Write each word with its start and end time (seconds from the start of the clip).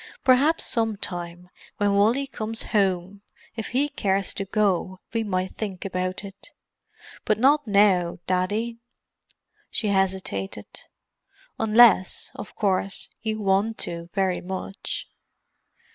Perhaps 0.23 0.65
some 0.65 0.97
time, 0.97 1.51
when 1.77 1.93
Wally 1.93 2.25
comes 2.25 2.63
home, 2.73 3.21
if 3.55 3.67
he 3.67 3.87
cares 3.87 4.33
to 4.33 4.45
go 4.45 4.99
we 5.13 5.23
might 5.23 5.53
think 5.55 5.85
about 5.85 6.23
it. 6.23 6.49
But 7.23 7.37
not 7.37 7.67
now, 7.67 8.17
Daddy." 8.25 8.79
She 9.69 9.89
hesitated. 9.89 10.65
"Unless, 11.59 12.31
of 12.33 12.55
course, 12.55 13.09
you 13.21 13.41
want 13.41 13.77
to 13.85 14.09
very 14.15 14.41
much." 14.41 15.07